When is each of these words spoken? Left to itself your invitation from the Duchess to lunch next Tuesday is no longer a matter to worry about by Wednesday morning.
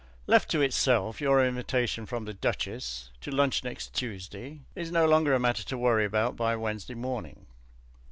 Left 0.25 0.49
to 0.49 0.63
itself 0.63 1.21
your 1.21 1.45
invitation 1.45 2.07
from 2.07 2.25
the 2.25 2.33
Duchess 2.33 3.11
to 3.21 3.29
lunch 3.29 3.63
next 3.63 3.93
Tuesday 3.93 4.61
is 4.73 4.91
no 4.91 5.05
longer 5.05 5.35
a 5.35 5.39
matter 5.39 5.61
to 5.65 5.77
worry 5.77 6.05
about 6.05 6.35
by 6.35 6.55
Wednesday 6.55 6.95
morning. 6.95 7.45